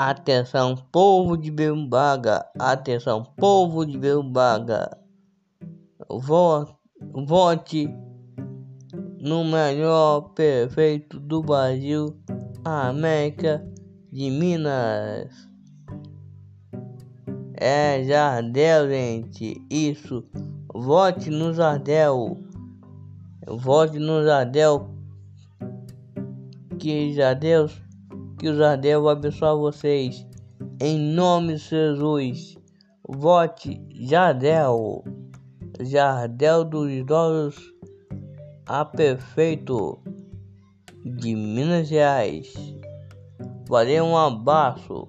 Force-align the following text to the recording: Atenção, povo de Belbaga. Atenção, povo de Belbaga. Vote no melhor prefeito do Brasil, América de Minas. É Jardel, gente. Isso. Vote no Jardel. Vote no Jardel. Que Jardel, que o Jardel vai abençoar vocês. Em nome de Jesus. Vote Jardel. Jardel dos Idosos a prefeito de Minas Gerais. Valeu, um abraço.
Atenção, 0.00 0.76
povo 0.92 1.36
de 1.36 1.50
Belbaga. 1.50 2.46
Atenção, 2.56 3.24
povo 3.36 3.84
de 3.84 3.98
Belbaga. 3.98 4.96
Vote 7.26 7.92
no 9.18 9.44
melhor 9.44 10.20
prefeito 10.36 11.18
do 11.18 11.42
Brasil, 11.42 12.16
América 12.64 13.60
de 14.12 14.30
Minas. 14.30 15.34
É 17.54 18.04
Jardel, 18.04 18.88
gente. 18.88 19.60
Isso. 19.68 20.22
Vote 20.72 21.28
no 21.28 21.52
Jardel. 21.52 22.38
Vote 23.48 23.98
no 23.98 24.22
Jardel. 24.22 24.94
Que 26.78 27.12
Jardel, 27.12 27.68
que 28.38 28.48
o 28.48 28.54
Jardel 28.54 29.02
vai 29.02 29.12
abençoar 29.12 29.56
vocês. 29.56 30.24
Em 30.80 30.98
nome 30.98 31.54
de 31.54 31.60
Jesus. 31.60 32.56
Vote 33.08 33.82
Jardel. 33.90 35.02
Jardel 35.80 36.64
dos 36.64 36.90
Idosos 36.90 37.74
a 38.66 38.84
prefeito 38.84 39.98
de 41.04 41.34
Minas 41.34 41.88
Gerais. 41.88 42.54
Valeu, 43.68 44.04
um 44.04 44.16
abraço. 44.16 45.08